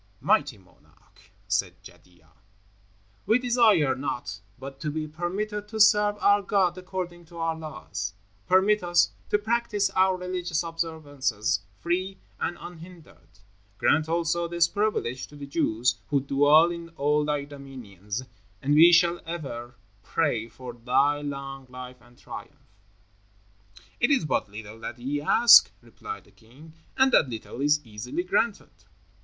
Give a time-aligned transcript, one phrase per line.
[0.19, 2.29] "Mighty monarch," said Jadua,
[3.27, 8.15] "we desire naught but to be permitted to serve our God according to our laws.
[8.47, 13.27] Permit us to practice our religious observances free and unhindered.
[13.77, 18.23] Grant also this privilege to the Jews who dwell in all thy dominions,
[18.59, 22.73] and we shall ever pray for thy long life and triumph."
[23.99, 28.23] "It is but little that ye ask," replied the king, "and that little is easily
[28.23, 28.71] granted."